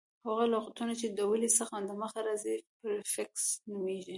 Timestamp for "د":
1.17-1.19